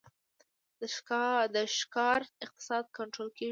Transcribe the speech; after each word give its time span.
د 0.79 0.81
ښکار 1.75 2.19
اقتصاد 2.45 2.85
کنټرول 2.97 3.29
کیږي 3.37 3.49